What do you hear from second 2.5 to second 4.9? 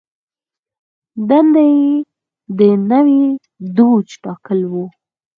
د نوي دوج ټاکل و.